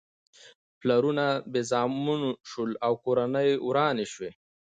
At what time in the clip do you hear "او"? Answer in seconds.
2.85-2.93